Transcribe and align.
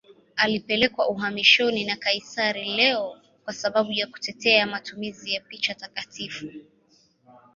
Alipelekwa 0.35 1.09
uhamishoni 1.09 1.85
na 1.85 1.95
kaisari 1.95 2.65
Leo 2.65 3.11
V 3.13 3.17
kwa 3.45 3.53
sababu 3.53 3.91
ya 3.91 4.07
kutetea 4.07 4.67
matumizi 4.67 5.33
ya 5.33 5.41
picha 5.41 5.75
takatifu. 5.75 6.45